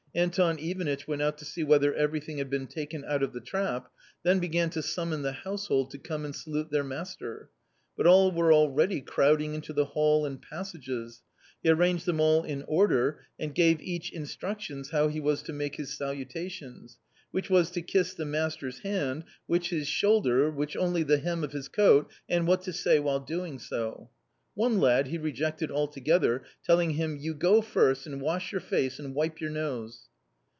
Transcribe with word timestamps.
Anton 0.13 0.59
Ivanitch 0.59 1.07
went 1.07 1.21
out 1.21 1.37
to 1.37 1.45
see 1.45 1.63
whether 1.63 1.93
everything 1.93 2.39
had 2.39 2.49
been 2.49 2.67
taken 2.67 3.05
out 3.05 3.23
of 3.23 3.31
the 3.31 3.39
trap, 3.39 3.89
then 4.23 4.39
began 4.39 4.69
to 4.71 4.81
summon 4.81 5.21
the 5.21 5.31
household 5.31 5.89
to 5.91 5.97
come 5.97 6.25
and 6.25 6.35
salute 6.35 6.69
their 6.69 6.83
master. 6.83 7.49
But 7.95 8.05
all 8.07 8.29
were 8.33 8.51
already 8.51 8.99
crowd 8.99 9.41
ing 9.41 9.53
into 9.53 9.71
the 9.71 9.85
hall 9.85 10.25
and 10.25 10.41
passages. 10.41 11.21
He 11.63 11.69
arranged 11.69 12.05
them 12.05 12.19
all 12.19 12.43
in 12.43 12.63
order 12.63 13.21
and 13.39 13.55
gave 13.55 13.81
each 13.81 14.11
instructions 14.11 14.89
how 14.89 15.07
he 15.07 15.21
was 15.21 15.41
to 15.43 15.53
make 15.53 15.77
his 15.77 15.93
salutations; 15.97 16.97
which 17.31 17.49
was 17.49 17.71
to 17.71 17.81
kiss 17.81 18.13
the 18.13 18.25
master's 18.25 18.79
hand, 18.79 19.23
which 19.47 19.69
his 19.69 19.87
shoulder, 19.87 20.51
which 20.51 20.75
only 20.75 21.03
the 21.03 21.19
hem 21.19 21.41
of 21.41 21.53
his 21.53 21.69
coat, 21.69 22.11
and 22.27 22.45
what 22.45 22.63
to 22.63 22.73
say 22.73 22.99
while 22.99 23.21
doing 23.21 23.57
so. 23.59 24.09
One 24.53 24.79
lad 24.79 25.07
he 25.07 25.17
rejected 25.17 25.71
altogether, 25.71 26.43
telling 26.65 26.91
him, 26.91 27.15
"you 27.15 27.33
go 27.33 27.61
first 27.61 28.05
and 28.05 28.19
wash 28.21 28.51
your 28.51 28.59
face 28.59 28.99
and 28.99 29.15
wipe 29.15 29.39
your 29.39 29.49
nose." 29.49 30.09